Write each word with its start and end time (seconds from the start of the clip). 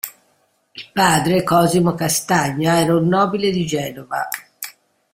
Il 0.73 0.85
padre, 0.95 1.43
Cosimo 1.43 1.93
Castagna, 1.93 2.79
era 2.79 2.95
un 2.95 3.07
nobile 3.07 3.51
di 3.51 3.67
Genova. 3.67 4.27